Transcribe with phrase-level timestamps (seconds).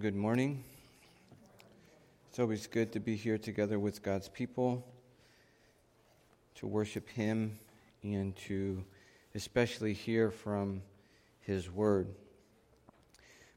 [0.00, 0.64] Good morning.
[2.26, 4.82] It's always good to be here together with God's people,
[6.54, 7.58] to worship Him,
[8.02, 8.82] and to
[9.34, 10.80] especially hear from
[11.42, 12.14] His Word.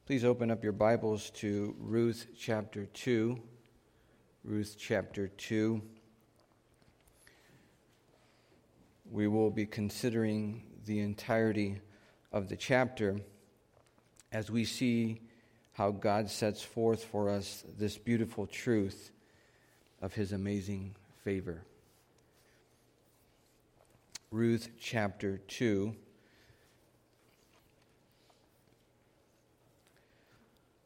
[0.05, 3.39] Please open up your Bibles to Ruth chapter 2.
[4.43, 5.81] Ruth chapter 2.
[9.09, 11.79] We will be considering the entirety
[12.33, 13.21] of the chapter
[14.33, 15.21] as we see
[15.73, 19.11] how God sets forth for us this beautiful truth
[20.01, 21.63] of his amazing favor.
[24.29, 25.95] Ruth chapter 2.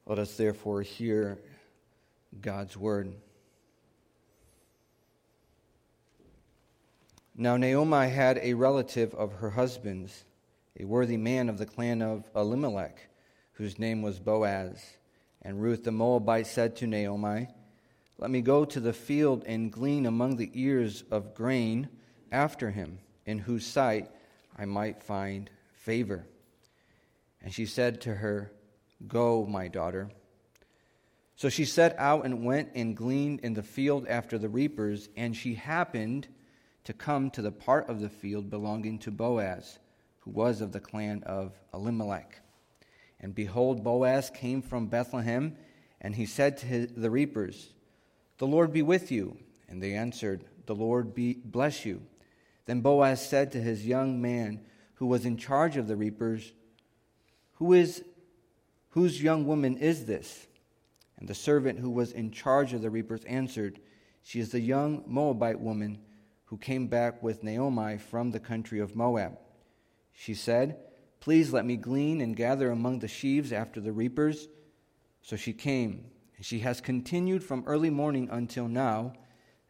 [0.06, 1.38] Let us therefore hear
[2.42, 3.14] God's word.
[7.36, 10.24] Now, Naomi had a relative of her husband's,
[10.80, 13.07] a worthy man of the clan of Elimelech
[13.58, 14.98] whose name was Boaz.
[15.42, 17.48] And Ruth the Moabite said to Naomi,
[18.20, 21.90] Let me go to the field and glean among the ears of grain
[22.32, 24.10] after him, in whose sight
[24.56, 26.28] I might find favor.
[27.42, 28.52] And she said to her,
[29.08, 30.10] Go, my daughter.
[31.36, 35.36] So she set out and went and gleaned in the field after the reapers, and
[35.36, 36.28] she happened
[36.84, 39.80] to come to the part of the field belonging to Boaz,
[40.20, 42.42] who was of the clan of Elimelech.
[43.20, 45.56] And behold, Boaz came from Bethlehem,
[46.00, 47.74] and he said to his, the reapers,
[48.38, 49.38] The Lord be with you.
[49.68, 52.04] And they answered, The Lord be, bless you.
[52.66, 54.62] Then Boaz said to his young man
[54.96, 56.54] who was in charge of the reapers,
[57.54, 58.04] Who is,
[58.90, 60.48] Whose young woman is this?
[61.18, 63.80] And the servant who was in charge of the reapers answered,
[64.24, 66.00] She is the young Moabite woman
[66.46, 69.38] who came back with Naomi from the country of Moab.
[70.14, 70.78] She said,
[71.20, 74.48] Please let me glean and gather among the sheaves after the reapers.
[75.22, 76.06] So she came,
[76.38, 79.14] and she has continued from early morning until now,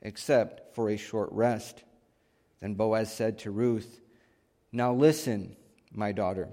[0.02, 1.84] except for a short rest.
[2.60, 4.02] Then Boaz said to Ruth,
[4.72, 5.56] Now listen,
[5.92, 6.50] my daughter.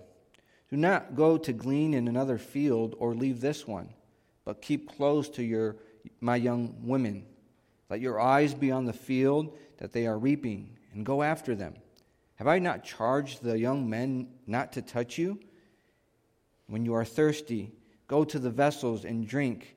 [0.70, 3.90] Do not go to glean in another field or leave this one,
[4.44, 5.76] but keep close to your,
[6.20, 7.26] my young women.
[7.90, 11.74] Let your eyes be on the field that they are reaping, and go after them.
[12.44, 15.40] Have I not charged the young men not to touch you?
[16.66, 17.72] When you are thirsty,
[18.06, 19.74] go to the vessels and drink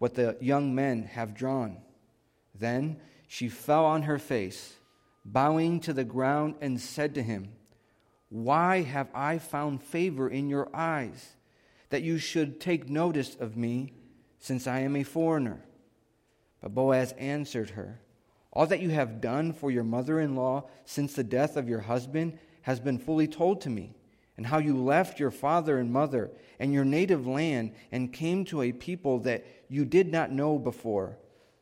[0.00, 1.76] what the young men have drawn.
[2.56, 4.74] Then she fell on her face,
[5.24, 7.52] bowing to the ground, and said to him,
[8.30, 11.36] Why have I found favor in your eyes,
[11.90, 13.92] that you should take notice of me,
[14.40, 15.62] since I am a foreigner?
[16.60, 18.00] But Boaz answered her,
[18.58, 21.78] all that you have done for your mother in law since the death of your
[21.78, 23.94] husband has been fully told to me,
[24.36, 28.62] and how you left your father and mother and your native land and came to
[28.62, 31.16] a people that you did not know before.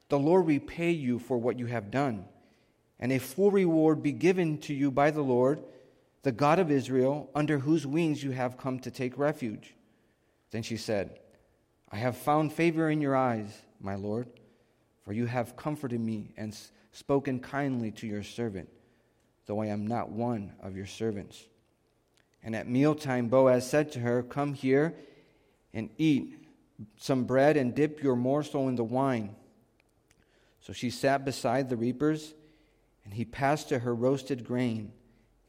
[0.08, 2.24] The Lord repay you for what you have done,
[2.98, 5.62] and a full reward be given to you by the Lord,
[6.22, 9.74] the God of Israel, under whose wings you have come to take refuge.
[10.50, 11.20] Then she said,
[11.92, 13.50] I have found favor in your eyes,
[13.82, 14.28] my Lord,
[15.02, 16.56] for you have comforted me and
[16.96, 18.70] spoken kindly to your servant,
[19.44, 21.44] though I am not one of your servants.
[22.42, 24.94] And at mealtime, Boaz said to her, Come here
[25.74, 26.34] and eat
[26.96, 29.34] some bread and dip your morsel in the wine.
[30.60, 32.32] So she sat beside the reapers,
[33.04, 34.92] and he passed to her roasted grain,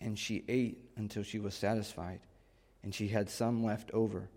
[0.02, 2.19] and she ate until she was satisfied,
[2.84, 4.29] and she had some left over.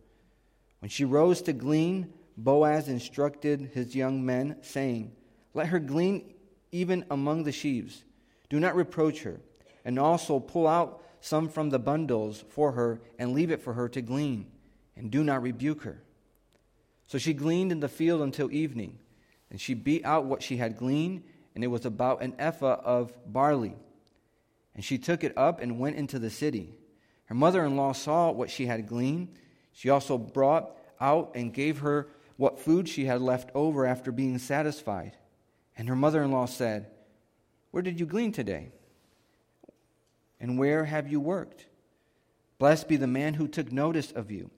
[0.78, 5.12] When she rose to glean, Boaz instructed his young men, saying,
[5.54, 6.34] Let her glean
[6.72, 8.04] even among the sheaves.
[8.48, 9.41] Do not reproach her,
[9.84, 13.88] and also pull out some from the bundles for her and leave it for her
[13.91, 14.47] to glean,
[14.97, 16.03] and do not rebuke her.
[17.06, 18.98] So she gleaned in the field until evening,
[19.50, 23.12] and she beat out what she had gleaned, and it was about an ephah of
[23.26, 23.75] barley.
[24.75, 26.75] And she took it up and went into the city.
[27.25, 29.28] Her mother in law saw what she had gleaned.
[29.72, 34.39] She also brought out and gave her what food she had left over after being
[34.39, 35.16] satisfied.
[35.80, 36.88] And her mother in law said,
[37.71, 38.71] Where did you glean today?
[40.38, 41.68] And where have you worked?
[42.59, 44.50] Blessed be the man who took notice of you.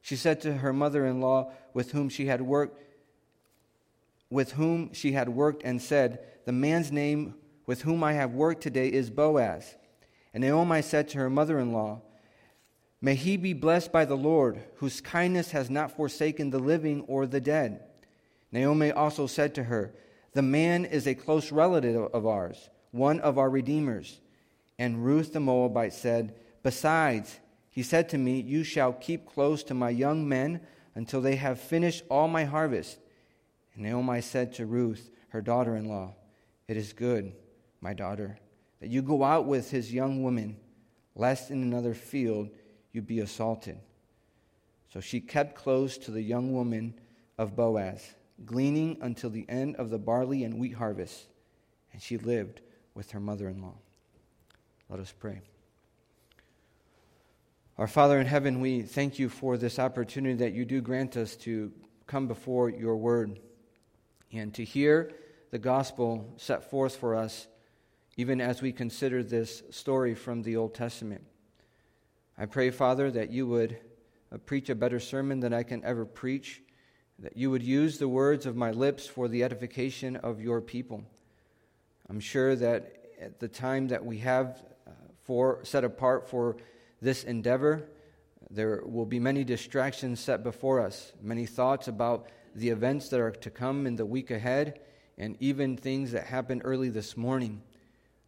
[0.00, 2.82] She said to her mother in law, with whom she had worked,
[4.30, 7.34] with whom she had worked, and said, The man's name
[7.66, 9.74] with whom I have worked today is Boaz.
[10.32, 12.00] And Naomi said to her mother in law,
[13.02, 17.26] May he be blessed by the Lord, whose kindness has not forsaken the living or
[17.26, 17.82] the dead.
[18.50, 19.94] Naomi also said to her,
[20.34, 24.20] the man is a close relative of ours, one of our redeemers.
[24.78, 27.38] And Ruth the Moabite said, Besides,
[27.70, 30.60] he said to me, You shall keep close to my young men,
[30.94, 32.98] until they have finished all my harvest.
[33.74, 36.14] And Naomi said to Ruth, her daughter in law,
[36.68, 37.32] It is good,
[37.80, 38.38] my daughter,
[38.80, 40.56] that you go out with his young women,
[41.16, 42.50] lest in another field
[42.92, 43.78] you be assaulted.
[44.92, 46.94] So she kept close to the young woman
[47.36, 48.14] of Boaz,
[48.44, 51.26] gleaning until the end of the barley and wheat harvest,
[51.92, 52.60] and she lived
[52.94, 53.74] with her mother in law.
[54.88, 55.40] Let us pray.
[57.76, 61.34] Our Father in heaven, we thank you for this opportunity that you do grant us
[61.38, 61.72] to
[62.06, 63.40] come before your word
[64.32, 65.10] and to hear
[65.50, 67.46] the gospel set forth for us,
[68.16, 71.24] even as we consider this story from the Old Testament.
[72.36, 73.76] I pray, Father, that you would
[74.32, 76.62] uh, preach a better sermon than I can ever preach,
[77.18, 81.04] that you would use the words of my lips for the edification of your people.
[82.08, 84.90] I'm sure that at the time that we have uh,
[85.22, 86.56] for set apart for
[87.00, 87.88] this endeavor.
[88.50, 93.30] There will be many distractions set before us, many thoughts about the events that are
[93.30, 94.80] to come in the week ahead,
[95.18, 97.62] and even things that happened early this morning.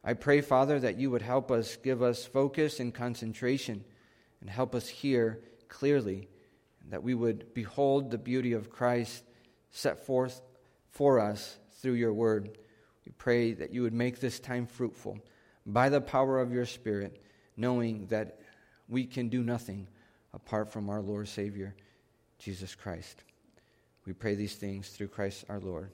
[0.05, 3.85] I pray, Father, that you would help us, give us focus and concentration,
[4.41, 6.29] and help us hear clearly,
[6.91, 9.25] that we would behold the beauty of Christ
[9.71, 10.43] set forth
[10.91, 12.59] for us through your word.
[13.05, 15.19] We pray that you would make this time fruitful
[15.67, 17.23] by the power of your Spirit,
[17.57, 18.41] knowing that
[18.89, 19.89] we can do nothing
[20.33, 21.75] apart from our Lord Savior,
[22.39, 23.25] Jesus Christ.
[24.07, 25.91] We pray these things through Christ our Lord.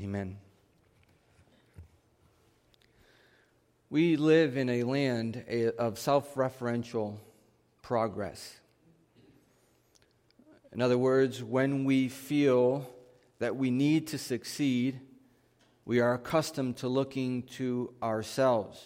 [0.00, 0.38] Amen.
[3.88, 5.44] We live in a land
[5.78, 7.18] of self referential
[7.82, 8.60] progress.
[10.76, 12.86] In other words, when we feel
[13.38, 15.00] that we need to succeed,
[15.86, 18.84] we are accustomed to looking to ourselves.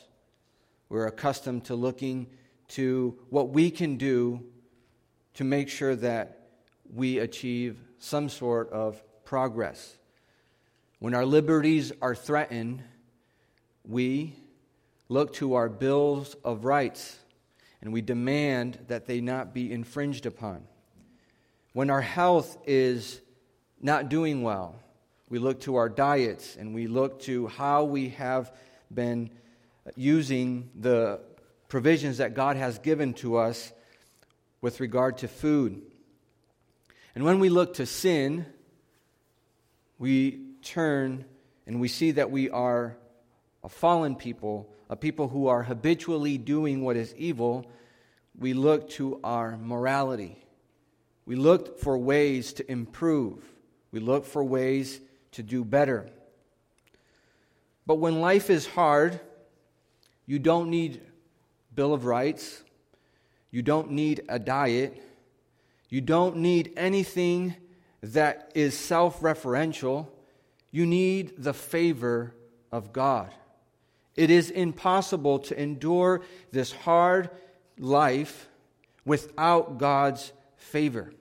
[0.89, 2.29] We're accustomed to looking
[2.69, 4.45] to what we can do
[5.35, 6.51] to make sure that
[6.95, 9.97] we achieve some sort of progress.
[11.01, 12.85] When our liberties are threatened,
[13.85, 14.37] we
[15.09, 17.19] look to our bills of rights
[17.83, 20.63] and we demand that they not be infringed upon.
[21.73, 23.21] When our health is
[23.81, 24.75] not doing well,
[25.29, 28.53] we look to our diets and we look to how we have
[28.93, 29.31] been
[29.95, 31.21] using the
[31.69, 33.73] provisions that God has given to us
[34.61, 35.81] with regard to food.
[37.15, 38.47] And when we look to sin,
[39.99, 41.25] we turn
[41.67, 42.97] and we see that we are
[43.63, 47.71] a fallen people, a people who are habitually doing what is evil.
[48.37, 50.45] We look to our morality.
[51.31, 53.45] We look for ways to improve.
[53.93, 55.01] We look for ways
[55.31, 56.11] to do better.
[57.87, 59.21] But when life is hard,
[60.27, 61.01] you don't need
[61.73, 62.65] Bill of Rights.
[63.53, 65.01] You don't need a diet.
[65.89, 67.55] You don't need anything
[68.03, 70.09] that is self referential.
[70.73, 72.35] You need the favor
[72.73, 73.33] of God.
[74.17, 77.31] It is impossible to endure this hard
[77.79, 78.49] life
[79.05, 81.13] without God's favor,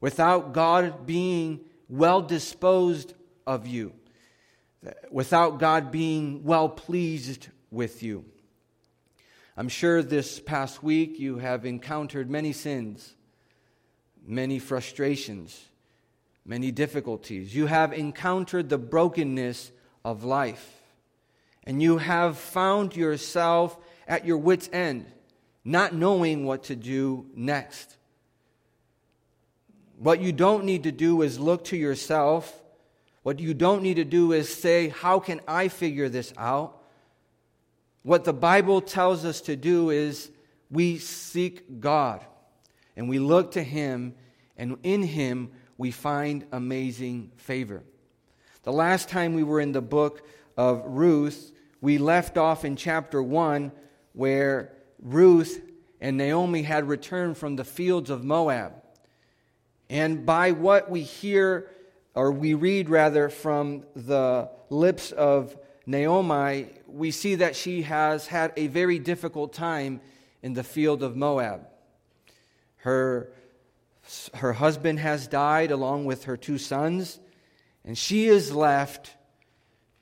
[0.00, 3.14] without God being well disposed
[3.46, 3.92] of you,
[5.10, 8.24] without God being well pleased with you.
[9.56, 13.14] I'm sure this past week you have encountered many sins,
[14.26, 15.66] many frustrations,
[16.44, 17.54] many difficulties.
[17.54, 19.72] You have encountered the brokenness
[20.04, 20.72] of life.
[21.64, 23.76] And you have found yourself
[24.06, 25.06] at your wits' end,
[25.64, 27.96] not knowing what to do next.
[29.98, 32.62] What you don't need to do is look to yourself.
[33.22, 36.82] What you don't need to do is say, How can I figure this out?
[38.02, 40.30] What the Bible tells us to do is
[40.70, 42.24] we seek God
[42.96, 44.14] and we look to Him,
[44.56, 47.82] and in Him we find amazing favor.
[48.62, 50.26] The last time we were in the book
[50.56, 53.70] of Ruth, we left off in chapter 1
[54.12, 55.60] where Ruth
[56.00, 58.72] and Naomi had returned from the fields of Moab.
[59.88, 61.70] And by what we hear,
[62.14, 68.52] or we read rather, from the lips of Naomi, we see that she has had
[68.56, 70.00] a very difficult time
[70.42, 71.66] in the field of Moab.
[72.78, 73.32] Her,
[74.34, 77.20] her husband has died along with her two sons,
[77.84, 79.14] and she is left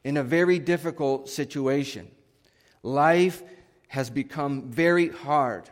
[0.02, 2.10] in a very difficult situation.
[2.82, 3.42] Life
[3.88, 5.68] has become very hard.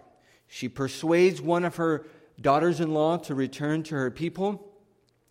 [0.49, 2.07] She persuades one of her
[2.43, 4.69] daughters in law to return to her people,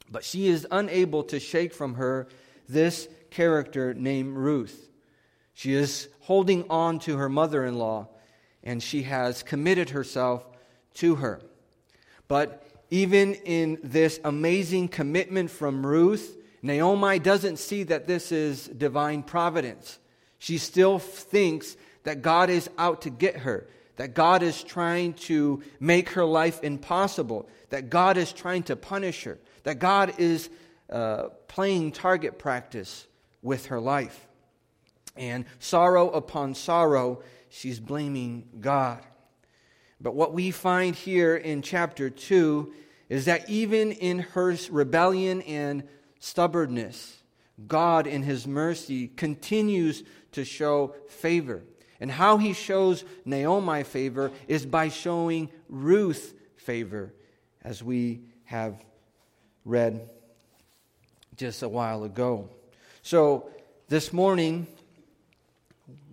[0.09, 2.27] but she is unable to shake from her
[2.67, 4.89] this character named Ruth.
[5.53, 8.07] She is holding on to her mother in law,
[8.63, 10.45] and she has committed herself
[10.95, 11.41] to her.
[12.27, 19.23] But even in this amazing commitment from Ruth, Naomi doesn't see that this is divine
[19.23, 19.99] providence.
[20.39, 25.61] She still thinks that God is out to get her, that God is trying to
[25.79, 30.49] make her life impossible, that God is trying to punish her, that God is
[30.89, 33.07] uh, playing target practice
[33.41, 34.27] with her life.
[35.15, 39.03] And sorrow upon sorrow, she's blaming God.
[39.99, 42.73] But what we find here in chapter 2
[43.09, 45.83] is that even in her rebellion and
[46.19, 47.21] stubbornness,
[47.67, 51.63] God, in His mercy, continues to show favor.
[52.01, 57.13] And how He shows Naomi favor is by showing Ruth favor,
[57.63, 58.83] as we have
[59.63, 60.09] read
[61.37, 62.49] just a while ago.
[63.03, 63.49] So,
[63.87, 64.65] this morning,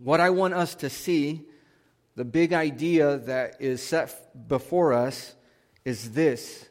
[0.03, 1.43] what I want us to see,
[2.17, 5.35] the big idea that is set before us,
[5.87, 6.69] is this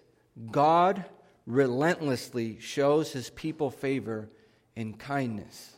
[0.51, 1.05] God
[1.47, 4.29] relentlessly shows his people favor
[4.75, 5.73] in kindness.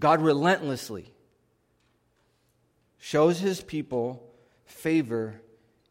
[0.00, 1.13] God relentlessly
[3.04, 4.32] shows his people
[4.64, 5.38] favor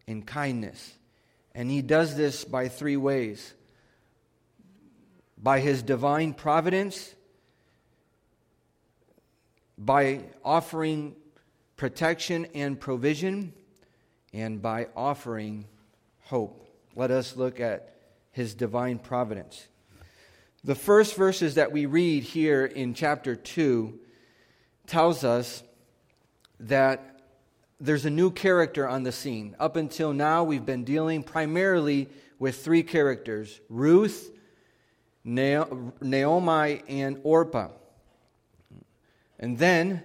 [0.08, 0.98] and kindness.
[1.53, 3.53] And he does this by three ways
[5.38, 7.13] by his divine providence,
[9.77, 11.15] by offering
[11.75, 13.53] protection and provision,
[14.34, 15.67] and by offering
[16.22, 16.67] hope.
[16.96, 17.93] Let us look at
[18.32, 19.67] his divine providence.
[20.63, 24.00] The first verses that we read here in chapter 2
[24.88, 25.62] tells us
[26.67, 27.20] that
[27.79, 29.55] there's a new character on the scene.
[29.60, 34.32] Up until now, we've been dealing primarily with three characters Ruth,
[35.24, 37.70] Naomi, and Orpah.
[39.39, 40.03] And then,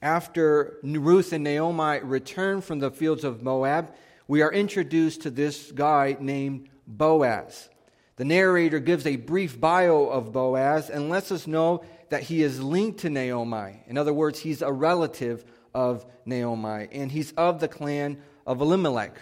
[0.00, 3.94] after Ruth and Naomi return from the fields of Moab,
[4.28, 7.68] we are introduced to this guy named Boaz.
[8.16, 12.62] The narrator gives a brief bio of Boaz and lets us know that he is
[12.62, 13.82] linked to Naomi.
[13.86, 15.44] In other words, he's a relative
[15.76, 18.16] of Naomi, and he's of the clan
[18.46, 19.20] of Elimelech,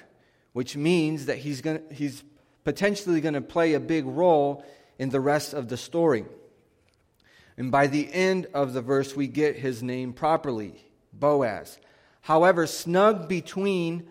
[0.52, 2.22] which means that he's, gonna, he's
[2.62, 4.64] potentially going to play a big role
[4.96, 6.24] in the rest of the story.
[7.56, 10.74] And by the end of the verse, we get his name properly
[11.12, 11.78] Boaz.
[12.20, 14.06] However, snug between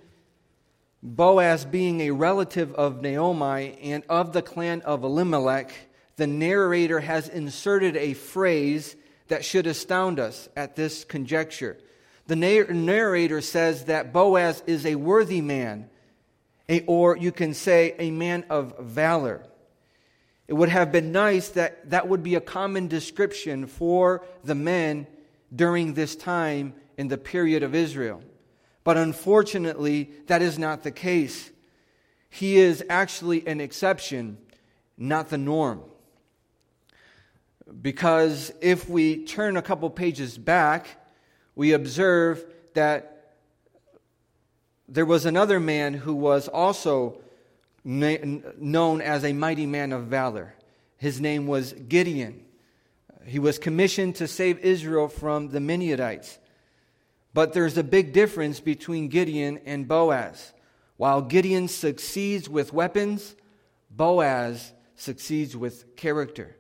[1.02, 5.74] Boaz being a relative of Naomi and of the clan of Elimelech,
[6.18, 8.98] the narrator has inserted a phrase
[9.30, 11.78] that should astound us at this conjecture.
[12.28, 15.90] The narrator says that Boaz is a worthy man,
[16.88, 19.46] or you can say a man of valor.
[20.48, 25.08] It would have been nice that that would be a common description for the men
[25.54, 28.22] during this time in the period of Israel.
[28.84, 31.52] But unfortunately, that is not the case.
[32.30, 34.38] He is actually an exception,
[34.98, 35.84] not the norm.
[37.82, 40.88] Because if we turn a couple pages back,
[41.56, 42.44] we observe
[42.74, 43.36] that
[44.88, 47.22] there was another man who was also
[47.84, 50.56] known as a mighty man of valor.
[50.98, 52.46] His name was Gideon.
[53.26, 56.40] He was commissioned to save Israel from the Midianites.
[57.34, 60.54] But there's a big difference between Gideon and Boaz.
[60.98, 63.36] While Gideon succeeds with weapons,
[63.90, 66.56] Boaz succeeds with character.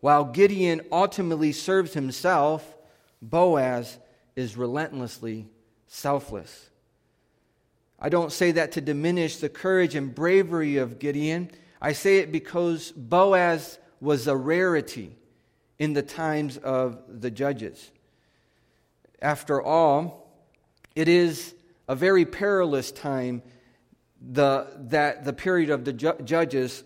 [0.00, 2.76] While Gideon ultimately serves himself,
[3.22, 3.98] Boaz
[4.40, 5.46] is relentlessly
[5.86, 6.70] selfless.
[7.98, 11.50] I don't say that to diminish the courage and bravery of Gideon.
[11.80, 15.16] I say it because Boaz was a rarity
[15.78, 17.90] in the times of the judges.
[19.20, 20.32] After all,
[20.96, 21.54] it is
[21.88, 23.42] a very perilous time
[24.20, 26.84] the, that the period of the ju- judges.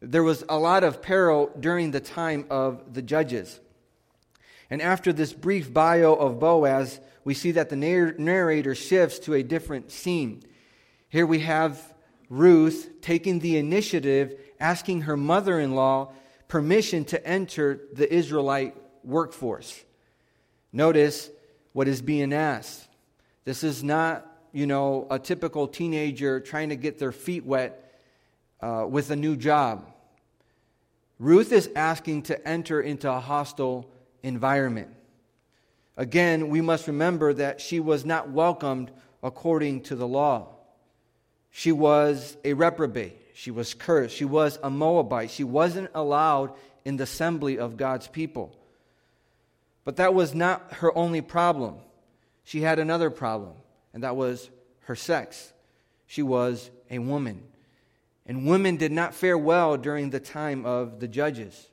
[0.00, 3.60] There was a lot of peril during the time of the judges.
[4.70, 9.42] And after this brief bio of Boaz, we see that the narrator shifts to a
[9.42, 10.42] different scene.
[11.08, 11.94] Here we have
[12.28, 16.12] Ruth taking the initiative, asking her mother in law
[16.46, 19.84] permission to enter the Israelite workforce.
[20.72, 21.30] Notice
[21.72, 22.88] what is being asked.
[23.44, 27.92] This is not, you know, a typical teenager trying to get their feet wet
[28.60, 29.92] uh, with a new job.
[31.18, 33.90] Ruth is asking to enter into a hostile
[34.22, 34.88] environment.
[35.96, 38.90] Again, we must remember that she was not welcomed
[39.22, 40.48] according to the law.
[41.50, 43.18] She was a reprobate.
[43.34, 44.16] She was cursed.
[44.16, 45.30] She was a Moabite.
[45.30, 48.56] She wasn't allowed in the assembly of God's people.
[49.84, 51.76] But that was not her only problem.
[52.44, 53.54] She had another problem,
[53.92, 54.50] and that was
[54.84, 55.52] her sex.
[56.06, 57.42] She was a woman.
[58.26, 61.68] And women did not fare well during the time of the judges.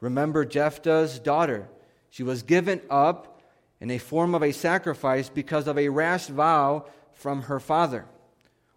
[0.00, 1.68] Remember Jephthah's daughter.
[2.14, 3.42] She was given up
[3.80, 8.04] in a form of a sacrifice because of a rash vow from her father.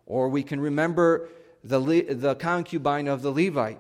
[0.08, 1.30] Or we can remember
[1.64, 3.80] the, the concubine of the Levite.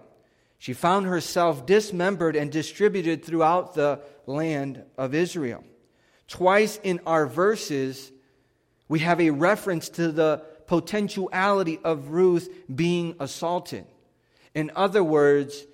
[0.59, 5.63] She found herself dismembered and distributed throughout the land of Israel.
[6.27, 8.11] Twice in our verses,
[8.87, 13.87] we have a reference to the potentiality of Ruth being assaulted.
[14.53, 15.65] In other words,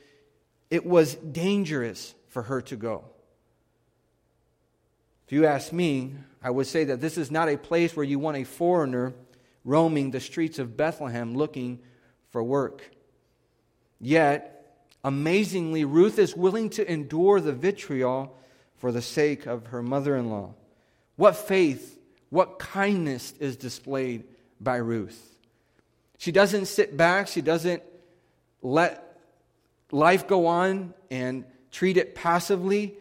[0.70, 3.10] it was dangerous for her to go.
[5.26, 8.20] If you ask me, I would say that this is not a place where you
[8.20, 9.14] want a foreigner
[9.64, 11.80] roaming the streets of Bethlehem looking
[12.32, 12.92] for work.
[14.02, 18.38] Yet, amazingly, Ruth is willing to endure the vitriol
[18.76, 20.54] for the sake of her mother in law.
[21.16, 21.98] What faith,
[22.30, 24.26] what kindness is displayed
[24.60, 25.38] by Ruth.
[26.18, 27.84] She doesn't sit back, she doesn't
[28.62, 29.18] let
[29.92, 32.96] life go on and treat it passively.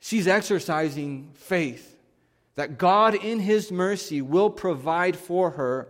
[0.00, 1.96] She's exercising faith
[2.56, 5.88] that God, in His mercy, will provide for her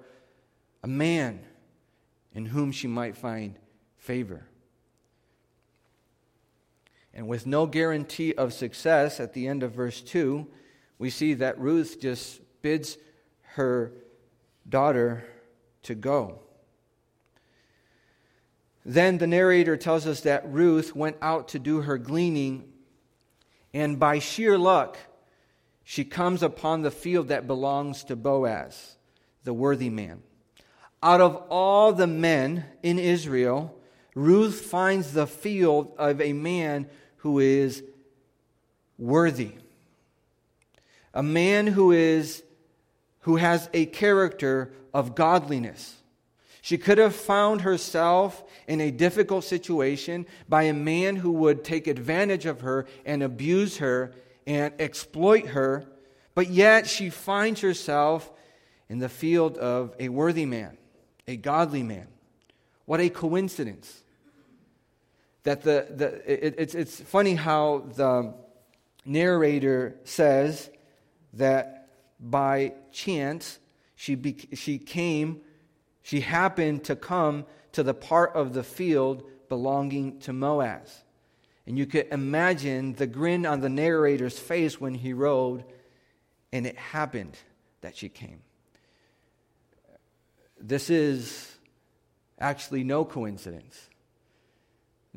[0.83, 1.40] a man
[2.35, 3.57] in whom she might find
[3.97, 4.47] favor.
[7.12, 10.47] And with no guarantee of success at the end of verse 2,
[10.99, 12.99] we see that Ruth just bids
[13.55, 13.93] her
[14.69, 15.25] daughter
[15.83, 16.40] to go.
[18.85, 22.70] Then the narrator tells us that Ruth went out to do her gleaning,
[23.73, 24.97] and by sheer luck,
[25.85, 28.97] she comes upon the field that belongs to Boaz,
[29.45, 30.23] the worthy man.
[31.03, 33.75] Out of all the men in Israel,
[34.15, 36.87] Ruth finds the field of a man
[37.19, 37.83] who is
[38.99, 39.53] worthy.
[41.15, 42.43] A man who is
[43.21, 46.00] who has a character of godliness.
[46.62, 51.87] She could have found herself in a difficult situation by a man who would take
[51.87, 54.12] advantage of her and abuse her
[54.46, 55.87] and exploit her,
[56.35, 58.31] but yet she finds herself
[58.88, 60.77] in the field of a worthy man,
[61.27, 62.09] a godly man.
[62.85, 64.03] What a coincidence.
[65.44, 68.35] That the, the, it, it's, it's funny how the
[69.05, 70.68] narrator says
[71.35, 73.59] that by chance
[73.94, 75.40] she, be, she came,
[76.03, 81.05] she happened to come to the part of the field belonging to Boaz.
[81.67, 85.63] And you could imagine the grin on the narrator's face when he wrote,
[86.53, 87.37] and it happened
[87.81, 88.41] that she came.
[90.61, 91.55] This is
[92.39, 93.89] actually no coincidence.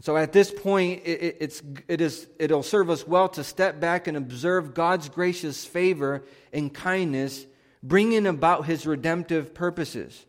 [0.02, 4.08] So at this point, it, it's, it is, it'll serve us well to step back
[4.08, 7.46] and observe God's gracious favor and kindness
[7.84, 10.26] bringing about his redemptive purposes.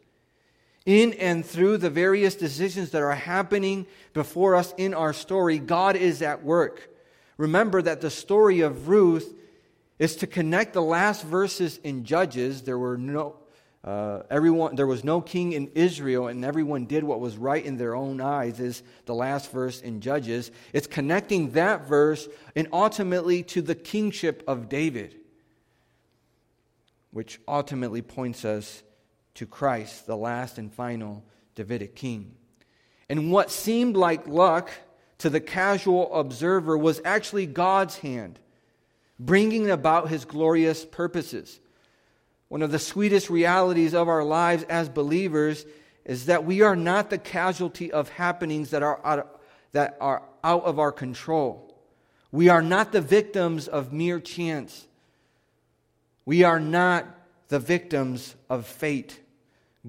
[0.87, 5.97] In and through the various decisions that are happening before us in our story, God
[5.97, 6.90] is at work.
[7.38, 9.35] Remember that the story of Ruth
[9.99, 12.62] is to connect the last verses in Judges.
[12.62, 13.37] There were no,
[13.83, 17.79] uh, everyone, there was no king in Israel, and everyone did what was right in
[17.79, 20.51] their own eyes, is the last verse in Judges.
[20.75, 25.16] It's connecting that verse and ultimately to the kingship of David,
[27.11, 28.83] which ultimately points us
[29.35, 32.35] to Christ, the last and final Davidic king.
[33.09, 34.70] And what seemed like luck
[35.18, 38.38] to the casual observer was actually God's hand,
[39.18, 41.61] bringing about his glorious purposes.
[42.49, 45.66] One of the sweetest realities of our lives as believers
[46.05, 49.27] is that we are not the casualty of happenings that are out of,
[49.73, 51.75] that are out of our control.
[52.31, 54.87] We are not the victims of mere chance.
[56.27, 57.07] We are not
[57.49, 59.20] the victims of fate.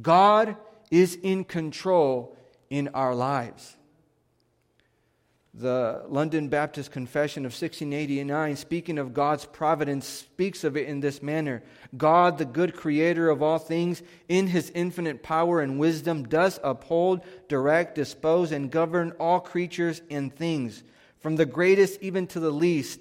[0.02, 0.56] God
[0.92, 2.38] is in control
[2.70, 3.76] in our lives.
[5.58, 11.24] The London Baptist Confession of 1689, speaking of God's providence, speaks of it in this
[11.24, 11.64] manner.
[11.96, 17.22] God, the good creator of all things, in his infinite power and wisdom, does uphold,
[17.48, 20.84] direct, dispose, and govern all creatures and things,
[21.22, 23.00] from the greatest even to the least,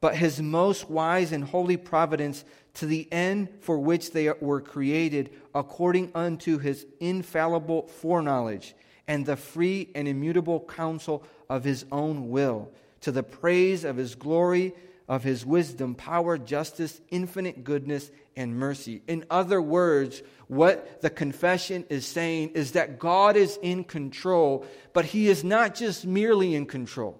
[0.00, 5.30] but his most wise and holy providence to the end for which they were created,
[5.54, 8.74] according unto his infallible foreknowledge
[9.08, 14.14] and the free and immutable counsel of his own will, to the praise of his
[14.14, 14.74] glory,
[15.08, 19.02] of his wisdom, power, justice, infinite goodness, and mercy.
[19.08, 25.06] In other words, what the confession is saying is that God is in control, but
[25.06, 27.18] he is not just merely in control.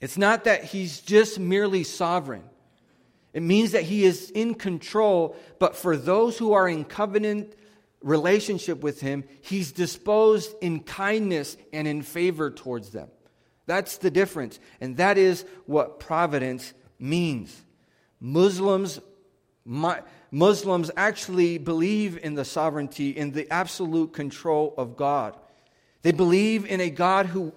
[0.00, 2.44] It's not that he's just merely sovereign.
[3.32, 7.54] It means that he is in control, but for those who are in covenant
[8.02, 13.08] relationship with Him, He's disposed in kindness and in favor towards them.
[13.66, 14.58] That's the difference.
[14.80, 17.62] And that is what providence means.
[18.18, 19.00] Muslims,
[19.64, 25.36] Muslims actually believe in the sovereignty, in the absolute control of God.
[26.02, 27.52] They believe in a God who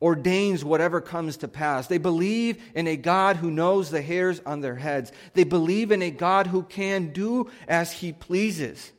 [0.00, 1.86] ordains whatever comes to pass.
[1.86, 5.12] They believe in a God who knows the hairs on their heads.
[5.34, 8.92] They believe in a God who can do as he pleases.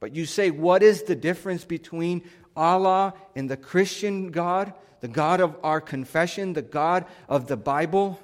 [0.00, 2.22] But you say, what is the difference between
[2.54, 8.20] Allah and the Christian God, the God of our confession, the God of the Bible?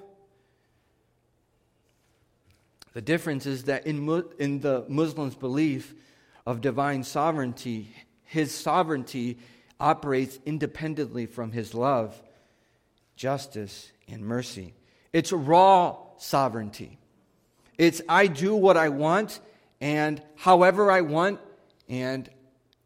[2.93, 5.93] The difference is that in, in the Muslim's belief
[6.47, 9.39] of divine sovereignty, his sovereignty
[9.81, 12.21] operates independently from his love,
[13.17, 14.75] justice, and mercy.
[15.13, 16.99] It's raw sovereignty.
[17.79, 19.41] It's I do what I want
[19.81, 21.41] and however I want
[21.89, 22.29] and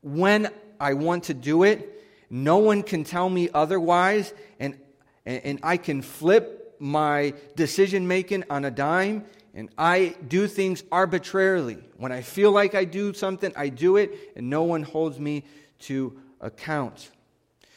[0.03, 1.95] when I want to do it.
[2.31, 4.79] No one can tell me otherwise, and,
[5.25, 9.25] and I can flip my decision making on a dime,
[9.55, 11.79] and I do things arbitrarily.
[11.97, 15.45] When I feel like I do something, I do it, and no one holds me
[15.81, 17.11] to account.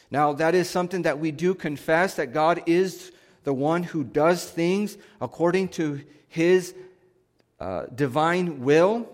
[0.09, 3.11] Now, that is something that we do confess that God is
[3.43, 6.75] the one who does things according to his
[7.59, 9.07] uh, divine will,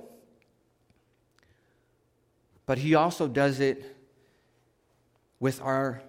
[2.65, 3.95] but he also does it
[5.39, 6.01] with our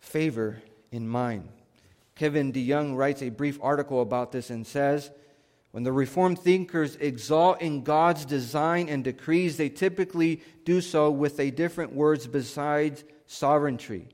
[0.00, 1.48] favor in mind.
[2.14, 5.10] Kevin DeYoung writes a brief article about this and says,
[5.74, 11.40] when the Reformed thinkers exalt in God's design and decrees, they typically do so with
[11.40, 14.06] a different words besides sovereignty.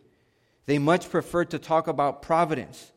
[0.64, 2.92] They much prefer to talk about providence.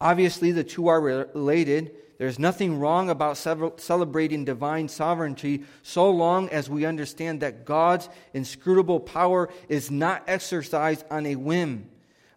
[0.00, 1.90] Obviously, the two are related.
[2.18, 9.00] There's nothing wrong about celebrating divine sovereignty so long as we understand that God's inscrutable
[9.00, 11.90] power is not exercised on a whim,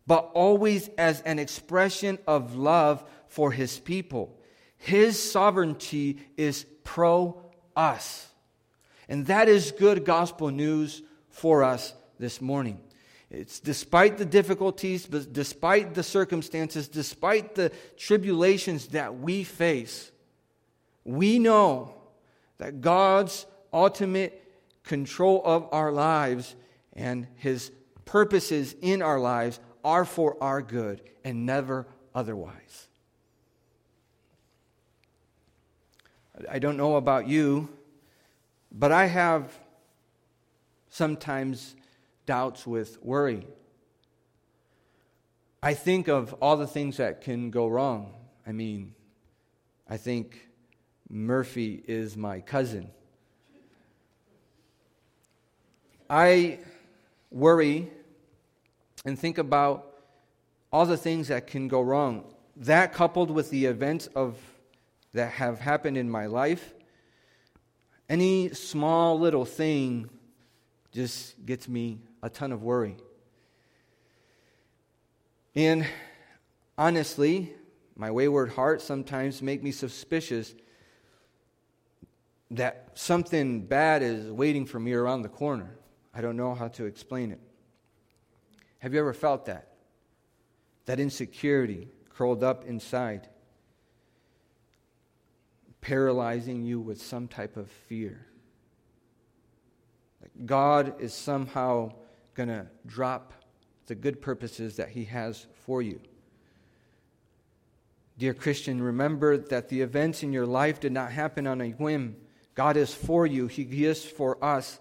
[0.08, 4.40] but always as an expression of love for his people.
[4.82, 7.40] His sovereignty is pro
[7.76, 8.28] us.
[9.08, 12.80] And that is good gospel news for us this morning.
[13.30, 20.12] It's despite the difficulties, but despite the circumstances, despite the tribulations that we face,
[21.06, 21.94] we know
[22.58, 24.44] that God's ultimate
[24.84, 26.56] control of our lives
[26.94, 27.72] and his
[28.06, 32.88] purposes in our lives are for our good and never otherwise.
[36.50, 37.70] I don't know about you,
[38.72, 39.58] but I have
[40.90, 41.76] sometimes
[42.26, 43.46] doubts with worry.
[45.64, 48.14] I think of all the things that can go wrong.
[48.48, 48.94] I mean,
[49.88, 50.50] I think
[51.10, 52.90] Murphy is my cousin.
[56.10, 56.60] I
[57.30, 57.90] worry
[59.06, 59.94] and think about
[60.72, 62.34] all the things that can go wrong.
[62.58, 64.38] That coupled with the events of
[65.14, 66.74] that have happened in my life,
[68.10, 70.10] any small little thing
[70.92, 72.98] just gets me a ton of worry.
[75.56, 75.86] And
[76.78, 77.54] honestly,
[77.96, 80.54] my wayward heart sometimes make me suspicious
[82.52, 85.78] that something bad is waiting for me around the corner.
[86.14, 87.40] I don't know how to explain it.
[88.80, 89.70] Have you ever felt that?
[90.86, 93.30] That insecurity curled up inside
[95.82, 98.26] paralyzing you with some type of fear.
[100.46, 101.92] God is somehow
[102.36, 103.34] going to drop
[103.88, 106.00] the good purposes that He has for you.
[108.18, 112.16] Dear Christian, remember that the events in your life did not happen on a whim.
[112.54, 114.80] God is for you, He is for us.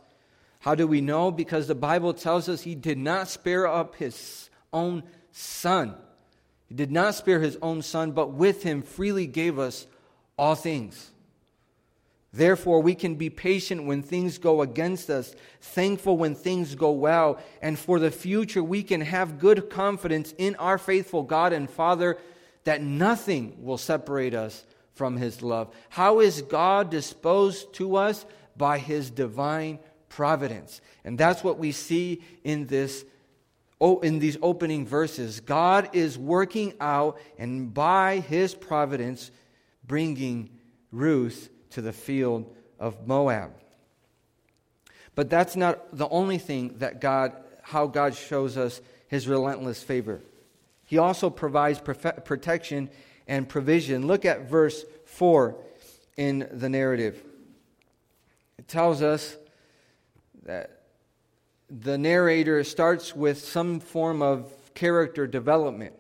[0.61, 1.31] How do we know?
[1.31, 5.95] Because the Bible tells us He did not spare up His own Son.
[6.69, 9.87] He did not spare His own Son, but with Him freely gave us
[10.41, 11.11] all things.
[12.33, 17.39] Therefore, we can be patient when things go against us, thankful when things go well,
[17.61, 22.17] and for the future, we can have good confidence in our faithful God and Father
[22.65, 25.75] that nothing will separate us from His love.
[25.91, 28.25] How is God disposed to us?
[28.57, 30.81] By His divine providence.
[31.05, 33.05] And that's what we see in this
[33.83, 35.41] Oh, in these opening verses.
[35.41, 39.31] God is working out and by his providence
[39.91, 40.49] bringing
[40.93, 43.51] Ruth to the field of Moab.
[45.17, 50.21] But that's not the only thing that God, how God shows us his relentless favor.
[50.85, 52.89] He also provides protection
[53.27, 54.07] and provision.
[54.07, 55.57] Look at verse 4
[56.17, 57.25] in the narrative.
[58.59, 59.37] it tells us
[60.45, 60.83] that
[61.69, 65.95] the narrator starts with some form of character development.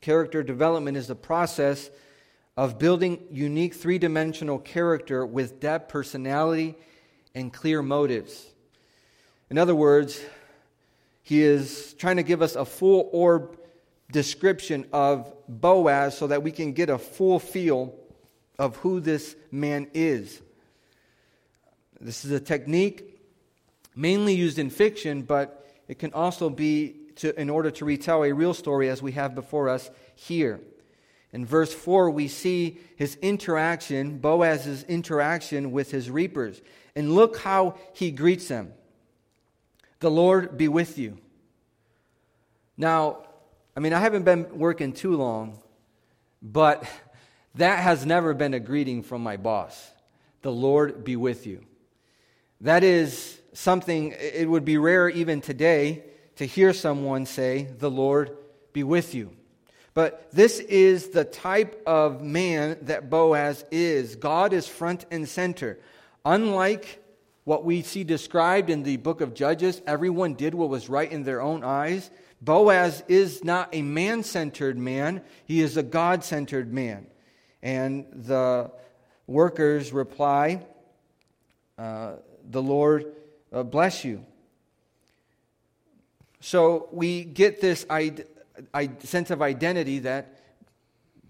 [0.00, 1.90] Character development is the process
[2.56, 6.76] of building unique three dimensional character with depth, personality,
[7.34, 8.46] and clear motives.
[9.50, 10.20] In other words,
[11.22, 13.58] he is trying to give us a full orb
[14.12, 17.94] description of Boaz so that we can get a full feel
[18.58, 20.40] of who this man is.
[22.00, 23.20] This is a technique
[23.96, 28.32] mainly used in fiction, but it can also be to, in order to retell a
[28.32, 30.60] real story as we have before us here.
[31.34, 36.62] In verse 4, we see his interaction, Boaz's interaction with his reapers.
[36.94, 38.72] And look how he greets them
[39.98, 41.18] The Lord be with you.
[42.76, 43.26] Now,
[43.76, 45.58] I mean, I haven't been working too long,
[46.40, 46.88] but
[47.56, 49.90] that has never been a greeting from my boss.
[50.42, 51.64] The Lord be with you.
[52.60, 56.04] That is something, it would be rare even today
[56.36, 58.36] to hear someone say, The Lord
[58.72, 59.32] be with you.
[59.94, 64.16] But this is the type of man that Boaz is.
[64.16, 65.78] God is front and center.
[66.24, 67.00] Unlike
[67.44, 71.22] what we see described in the book of Judges, everyone did what was right in
[71.22, 72.10] their own eyes.
[72.40, 77.06] Boaz is not a man centered man, he is a God centered man.
[77.62, 78.72] And the
[79.26, 80.66] workers reply,
[81.78, 82.16] uh,
[82.50, 83.06] The Lord
[83.52, 84.26] uh, bless you.
[86.40, 87.86] So we get this
[89.00, 90.38] sense of identity that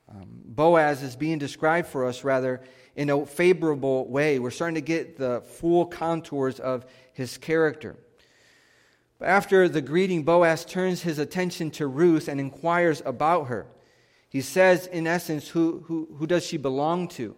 [0.09, 2.61] um, Boaz is being described for us rather
[2.97, 4.39] in a favorable way.
[4.39, 7.97] We're starting to get the full contours of his character.
[9.19, 13.67] But after the greeting, Boaz turns his attention to Ruth and inquires about her.
[14.29, 17.37] He says, in essence, who, who, who does she belong to?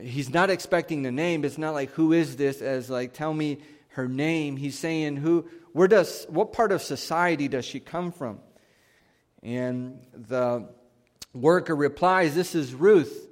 [0.00, 1.44] He's not expecting the name.
[1.44, 2.60] It's not like, who is this?
[2.60, 3.58] As like, tell me
[3.88, 4.56] her name.
[4.56, 8.40] He's saying, who, where does, what part of society does she come from?
[9.44, 10.66] And the
[11.34, 13.28] worker replies, This is Ruth.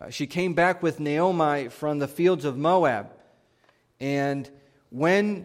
[0.00, 3.12] Uh, she came back with Naomi from the fields of Moab.
[4.00, 4.50] And
[4.88, 5.44] when,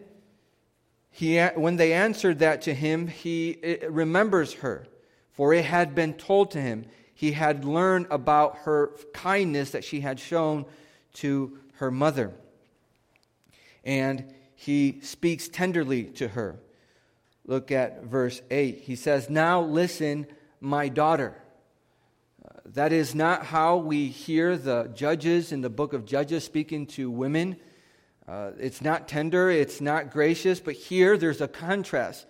[1.11, 4.87] he, when they answered that to him, he remembers her.
[5.33, 9.99] For it had been told to him, he had learned about her kindness that she
[9.99, 10.65] had shown
[11.15, 12.31] to her mother.
[13.83, 16.57] And he speaks tenderly to her.
[17.47, 18.79] Look at verse 8.
[18.79, 20.25] He says, Now listen,
[20.59, 21.35] my daughter.
[22.43, 26.87] Uh, that is not how we hear the judges in the book of Judges speaking
[26.87, 27.57] to women.
[28.27, 32.25] Uh, it's not tender, it's not gracious, but here there's a contrast.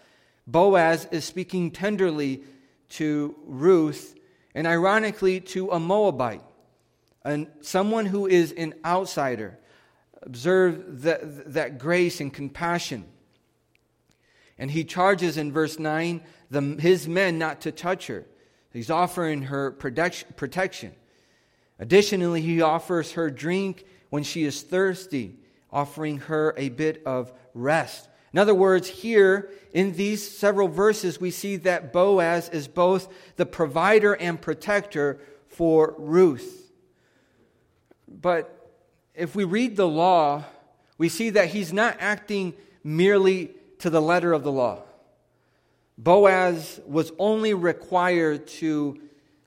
[0.46, 2.44] Boaz is speaking tenderly
[2.90, 4.16] to Ruth,
[4.54, 6.44] and ironically to a Moabite,
[7.24, 9.58] and someone who is an outsider.
[10.22, 13.06] Observe that, that grace and compassion.
[14.58, 18.26] And he charges in verse 9 the, his men not to touch her.
[18.72, 20.94] He's offering her protection.
[21.80, 25.38] Additionally, he offers her drink when she is thirsty,
[25.72, 28.10] offering her a bit of rest.
[28.34, 33.46] In other words, here in these several verses, we see that Boaz is both the
[33.46, 36.72] provider and protector for Ruth.
[38.10, 38.74] But
[39.14, 40.44] if we read the law,
[40.98, 44.84] we see that he's not acting merely to the letter of the law.
[45.98, 49.00] Boaz was only required to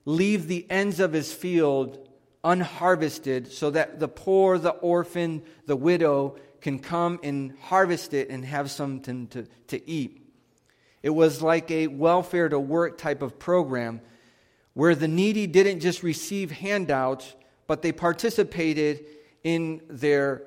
[0.05, 2.07] leave the ends of his field
[2.43, 8.43] unharvested so that the poor, the orphan, the widow can come and harvest it and
[8.45, 10.25] have something to, to eat.
[11.03, 14.01] It was like a welfare to work type of program
[14.73, 17.35] where the needy didn't just receive handouts,
[17.67, 19.05] but they participated
[19.43, 20.43] in their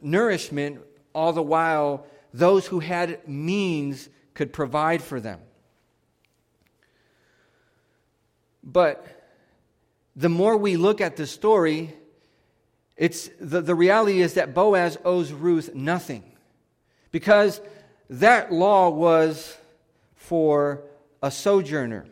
[0.00, 0.80] nourishment,
[1.14, 5.40] all the while those who had means could provide for them.
[8.62, 9.06] But
[10.14, 11.94] the more we look at the story,
[12.96, 16.24] it's, the, the reality is that Boaz owes Ruth nothing
[17.10, 17.60] because
[18.10, 19.56] that law was
[20.14, 20.82] for
[21.22, 22.06] a sojourner.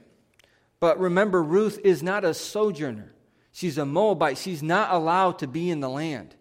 [0.80, 3.12] But remember, Ruth is not a sojourner.
[3.52, 4.38] She's a Moabite.
[4.38, 6.34] She's not allowed to be in the land.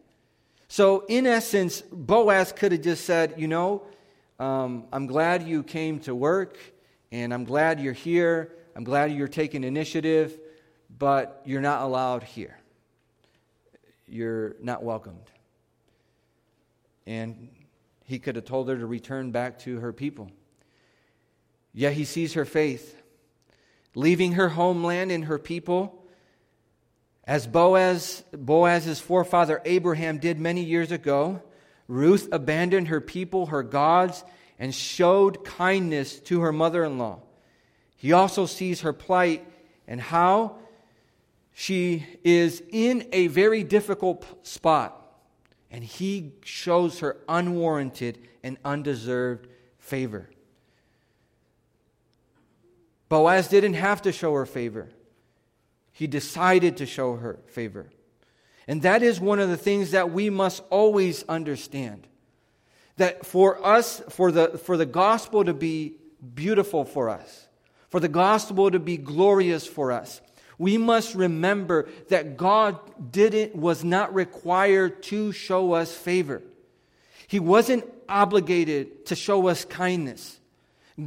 [0.73, 3.83] So, in essence, Boaz could have just said, You know,
[4.39, 6.57] um, I'm glad you came to work,
[7.11, 8.55] and I'm glad you're here.
[8.75, 10.39] I'm glad you're taking initiative,
[10.97, 12.57] but you're not allowed here
[14.07, 15.29] you're not welcomed.
[17.05, 17.49] And
[18.05, 20.31] he could have told her to return back to her people.
[21.73, 23.01] Yet he sees her faith,
[23.95, 26.02] leaving her homeland and her people,
[27.25, 31.41] As Boaz, Boaz's forefather Abraham did many years ago,
[31.87, 34.23] Ruth abandoned her people, her gods,
[34.59, 37.21] and showed kindness to her mother in law.
[37.95, 39.47] He also sees her plight
[39.87, 40.57] and how
[41.53, 44.99] she is in a very difficult spot.
[45.71, 49.47] And he shows her unwarranted and undeserved
[49.79, 50.29] favor.
[53.09, 54.89] Boaz didn't have to show her favor.
[55.93, 57.89] He decided to show her favor.
[58.67, 62.07] And that is one of the things that we must always understand.
[62.97, 65.93] That for us, for the, for the gospel to be
[66.33, 67.47] beautiful for us,
[67.89, 70.21] for the gospel to be glorious for us,
[70.57, 72.79] we must remember that God
[73.11, 76.41] didn't, was not required to show us favor.
[77.27, 80.39] He wasn't obligated to show us kindness.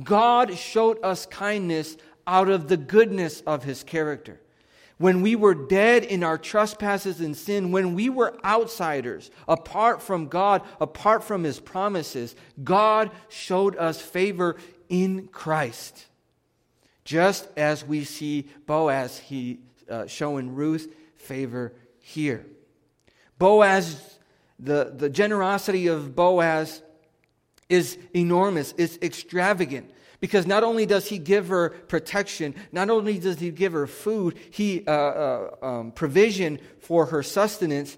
[0.02, 1.96] God showed us kindness
[2.26, 4.40] out of the goodness of his character.
[4.98, 10.28] When we were dead in our trespasses and sin, when we were outsiders, apart from
[10.28, 14.56] God, apart from his promises, God showed us favor
[14.88, 16.06] in Christ.
[17.04, 22.46] Just as we see Boaz he uh, showing Ruth favor here.
[23.38, 24.18] Boaz,
[24.58, 26.82] the, the generosity of Boaz
[27.68, 29.90] is enormous, it's extravagant.
[30.20, 34.36] Because not only does he give her protection, not only does he give her food,
[34.50, 37.96] he uh, uh, um, provision for her sustenance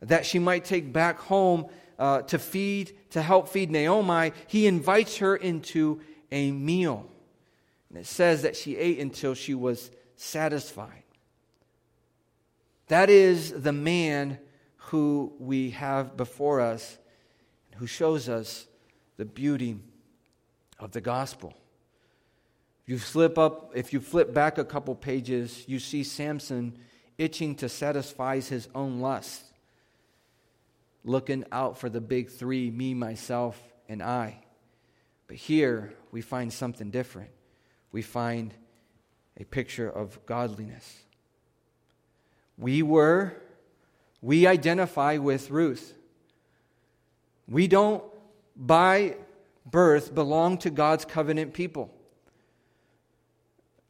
[0.00, 1.66] that she might take back home
[1.98, 4.32] uh, to feed, to help feed Naomi.
[4.46, 6.00] He invites her into
[6.32, 7.08] a meal.
[7.88, 11.02] And it says that she ate until she was satisfied.
[12.88, 14.38] That is the man
[14.76, 16.98] who we have before us,
[17.76, 18.66] who shows us
[19.16, 19.78] the beauty
[20.80, 21.54] of the gospel.
[22.86, 26.76] You flip up, if you flip back a couple pages, you see Samson
[27.18, 29.44] itching to satisfy his own lust,
[31.04, 34.38] looking out for the big three me, myself, and I.
[35.28, 37.30] But here we find something different.
[37.92, 38.52] We find
[39.36, 41.02] a picture of godliness.
[42.58, 43.34] We were,
[44.20, 45.94] we identify with Ruth.
[47.48, 48.02] We don't
[48.56, 49.16] by
[49.70, 51.94] birth belong to God's covenant people.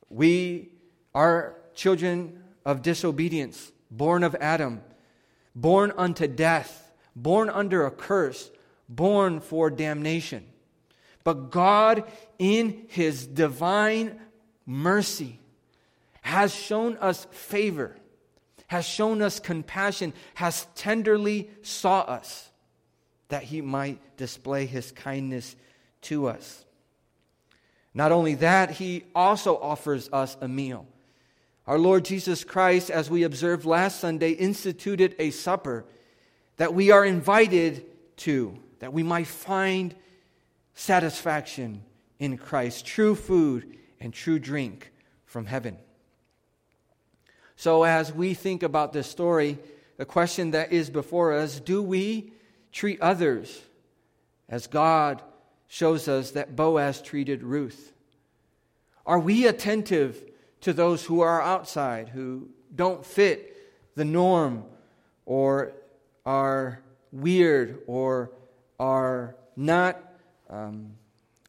[0.09, 0.71] We
[1.15, 4.83] are children of disobedience, born of Adam,
[5.55, 8.51] born unto death, born under a curse,
[8.89, 10.47] born for damnation.
[11.23, 12.05] But God,
[12.39, 14.19] in His divine
[14.67, 15.39] mercy,
[16.23, 17.97] has shown us favor,
[18.67, 22.51] has shown us compassion, has tenderly sought us
[23.31, 25.57] that he might display his kindness
[26.03, 26.65] to us.
[27.93, 30.87] Not only that, he also offers us a meal.
[31.67, 35.85] Our Lord Jesus Christ, as we observed last Sunday, instituted a supper
[36.57, 37.85] that we are invited
[38.19, 39.95] to, that we might find
[40.75, 41.83] satisfaction
[42.19, 44.93] in Christ, true food and true drink
[45.25, 45.77] from heaven.
[47.57, 49.59] So, as we think about this story,
[49.97, 52.33] the question that is before us do we
[52.73, 53.61] treat others
[54.49, 55.23] as God
[55.73, 57.93] shows us that Boaz treated Ruth?
[59.07, 60.21] Are we attentive
[60.63, 63.57] to those who are outside, who don't fit
[63.95, 64.65] the norm,
[65.27, 65.73] or
[66.27, 68.33] are weird, or
[68.81, 70.03] are not
[70.51, 70.95] um,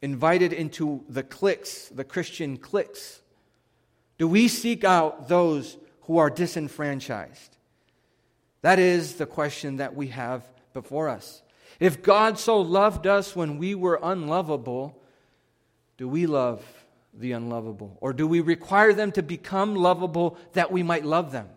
[0.03, 3.21] invited into the cliques, the Christian cliques?
[4.19, 7.57] Do we seek out those who are disenfranchised?
[8.62, 11.41] That is the question that we have before us.
[11.82, 15.02] If God so loved us when we were unlovable,
[15.98, 16.63] do we love
[17.12, 17.98] the unlovable?
[18.02, 21.50] Or do we require them to become lovable that we might love them?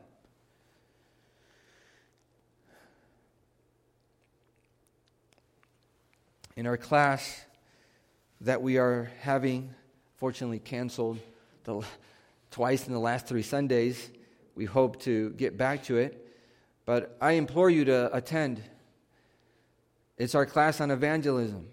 [6.57, 7.45] In our class
[8.41, 9.75] that we are having,
[10.17, 11.19] fortunately canceled
[11.65, 11.83] the,
[12.51, 14.11] twice in the last three Sundays,
[14.55, 16.27] we hope to get back to it.
[16.87, 18.63] But I implore you to attend
[20.17, 21.69] it's our class on evangelism.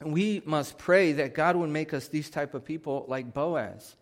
[0.00, 3.96] We must pray that God would make us these type of people like Boaz,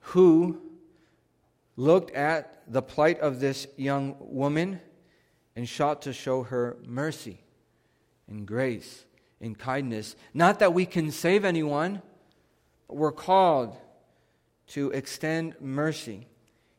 [0.00, 0.60] who
[1.76, 4.80] looked at the plight of this young woman
[5.54, 7.40] and sought to show her mercy
[8.28, 9.04] and grace
[9.40, 10.16] and kindness.
[10.34, 12.02] Not that we can save anyone,
[12.86, 13.76] but we're called
[14.68, 16.26] to extend mercy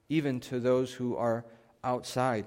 [0.09, 1.45] even to those who are
[1.83, 2.45] outside.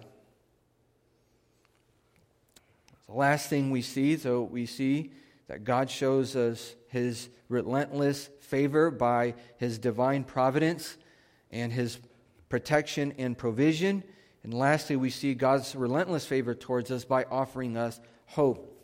[3.12, 5.10] The last thing we see, so we see
[5.46, 10.96] that God shows us his relentless favor by his divine providence
[11.50, 11.98] and his
[12.48, 14.02] protection and provision.
[14.42, 18.82] And lastly, we see God's relentless favor towards us by offering us hope.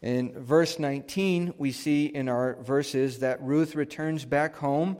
[0.00, 4.96] In verse 19, we see in our verses that Ruth returns back home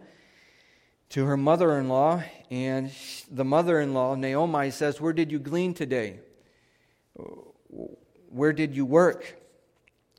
[1.11, 2.21] to her mother in law,
[2.51, 2.91] and
[3.31, 6.19] the mother in law, Naomi, says, Where did you glean today?
[8.31, 9.41] Where did you work?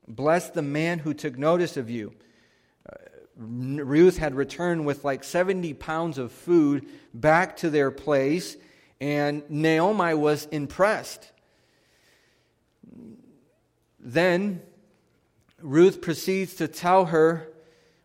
[0.08, 2.14] Bless the man who took notice of you.
[2.88, 2.94] Uh,
[3.36, 8.56] Ruth had returned with like 70 pounds of food back to their place,
[9.00, 11.32] and Naomi was impressed.
[13.98, 14.62] Then
[15.60, 17.48] Ruth proceeds to tell her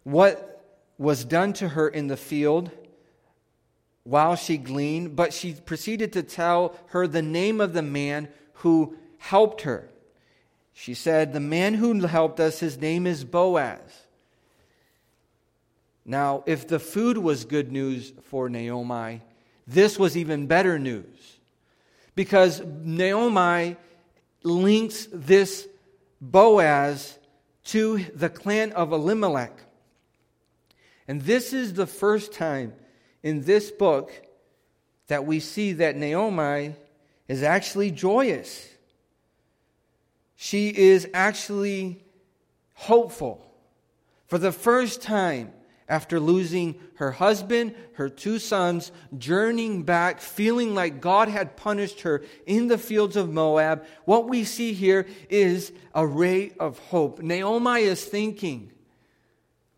[0.03, 0.65] what
[0.97, 2.71] was done to her in the field
[4.03, 8.97] while she gleaned, but she proceeded to tell her the name of the man who
[9.21, 9.87] helped her.
[10.73, 13.79] She said, The man who helped us, his name is Boaz.
[16.03, 19.21] Now, if the food was good news for Naomi,
[19.67, 21.37] this was even better news.
[22.15, 23.77] Because Naomi
[24.43, 25.67] links this
[26.19, 27.17] Boaz
[27.65, 29.55] to the clan of Elimelech.
[31.07, 32.73] And this is the first time
[33.21, 34.11] in this book
[35.07, 36.73] that we see that Naomi
[37.27, 38.70] is actually joyous.
[40.43, 42.03] She is actually
[42.73, 43.45] hopeful.
[44.25, 45.53] For the first time
[45.87, 52.23] after losing her husband, her two sons, journeying back, feeling like God had punished her
[52.47, 57.21] in the fields of Moab, what we see here is a ray of hope.
[57.21, 58.71] Naomi is thinking,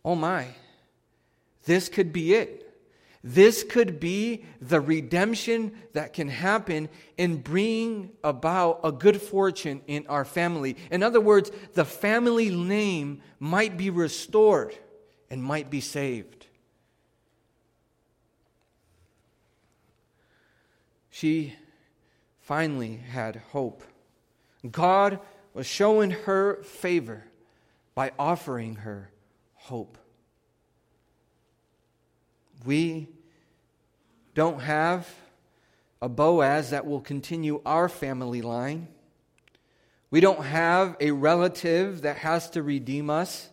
[0.05, 0.47] oh my,
[1.66, 2.62] this could be it.
[3.24, 10.05] This could be the redemption that can happen in bringing about a good fortune in
[10.07, 10.76] our family.
[10.91, 14.78] In other words, the family name might be restored
[15.30, 16.47] and might be saved.
[21.09, 21.55] She
[22.41, 23.84] finally had hope.
[24.69, 25.19] God
[25.53, 27.24] was showing her favor
[27.95, 29.11] by offering her
[29.53, 29.97] hope.
[32.66, 33.09] We
[34.34, 35.07] don't have
[36.01, 38.88] a Boaz that will continue our family line.
[40.11, 43.49] We don't have a relative that has to redeem us.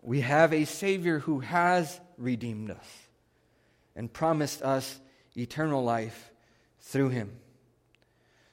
[0.00, 2.86] We have a Savior who has redeemed us
[3.94, 5.00] and promised us
[5.36, 6.30] eternal life
[6.80, 7.32] through him.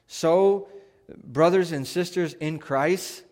[0.06, 0.68] So,
[1.24, 3.22] brothers and sisters in Christ,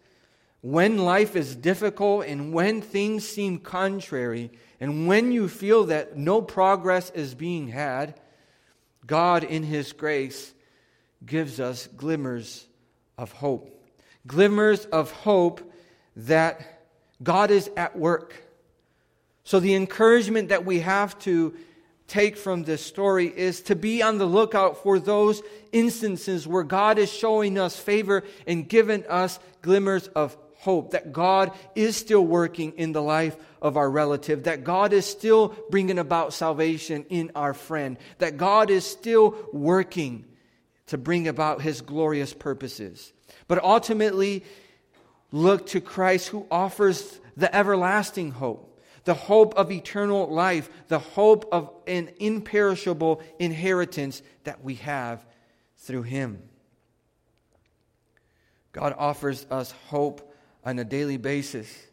[0.61, 4.51] when life is difficult and when things seem contrary,
[4.81, 8.19] and when you feel that no progress is being had,
[9.07, 10.53] God, in His grace,
[11.25, 12.67] gives us glimmers
[13.17, 13.75] of hope.
[14.27, 15.73] Glimmers of hope
[16.17, 16.85] that
[17.23, 18.35] God is at work.
[19.45, 21.57] So, the encouragement that we have to
[22.07, 25.43] take from this story is to be on the lookout for those
[25.73, 31.53] instances where God is showing us favor and giving us glimmers of hope that God
[31.75, 36.35] is still working in the life of our relative, that God is still bringing about
[36.35, 40.25] salvation in our friend, that God is still working
[40.87, 43.13] to bring about his glorious purposes.
[43.47, 44.45] But ultimately,
[45.31, 48.65] look to Christ who offers the everlasting hope.
[49.05, 55.25] The hope of eternal life, the hope of an imperishable inheritance that we have
[55.79, 56.43] through Him.
[58.73, 60.28] God offers us hope
[60.69, 61.87] on a daily basis,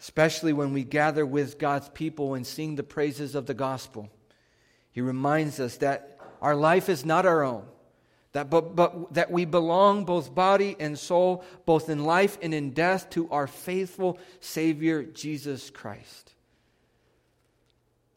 [0.00, 4.10] especially when we gather with God's people and sing the praises of the gospel.
[4.90, 7.64] He reminds us that our life is not our own,
[8.32, 12.72] that, but, but that we belong both body and soul, both in life and in
[12.72, 16.32] death, to our faithful Savior, Jesus Christ.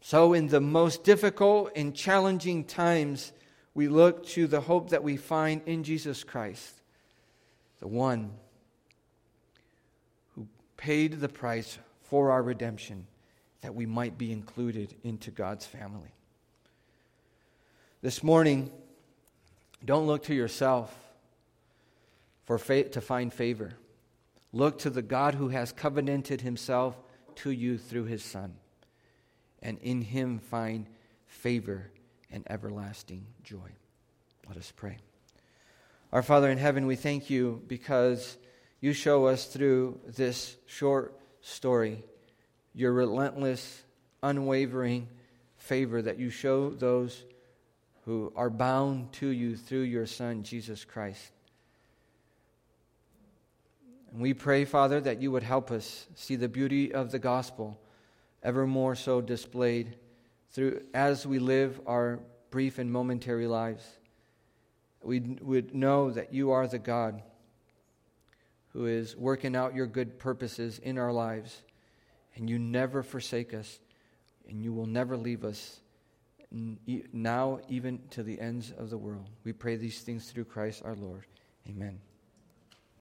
[0.02, 3.34] So, in the most difficult and challenging times,
[3.76, 6.82] we look to the hope that we find in Jesus Christ,
[7.80, 8.32] the one
[10.80, 13.06] paid the price for our redemption
[13.60, 16.14] that we might be included into God's family.
[18.02, 18.72] This morning,
[19.84, 20.98] don't look to yourself
[22.46, 23.74] for fa- to find favor.
[24.54, 26.98] Look to the God who has covenanted himself
[27.36, 28.56] to you through his Son,
[29.62, 30.88] and in him find
[31.28, 31.92] favor
[32.32, 33.70] and everlasting joy.
[34.48, 35.00] Let us pray.
[36.14, 38.38] Our Father in heaven, we thank you because
[38.82, 42.04] you show us through this short story
[42.74, 43.84] your relentless,
[44.22, 45.08] unwavering
[45.58, 47.26] favor that you show those
[48.06, 51.32] who are bound to you through your Son, Jesus Christ.
[54.12, 57.80] And we pray, Father, that you would help us see the beauty of the gospel
[58.44, 59.98] ever more so displayed
[60.52, 62.20] through as we live our
[62.50, 63.86] brief and momentary lives,
[65.04, 67.22] we would know that you are the God
[68.70, 71.62] who is working out your good purposes in our lives,
[72.36, 73.80] and you never forsake us,
[74.48, 75.80] and you will never leave us
[77.14, 79.30] now, even to the ends of the world.
[79.44, 81.26] We pray these things through Christ our Lord.
[81.68, 82.00] Amen.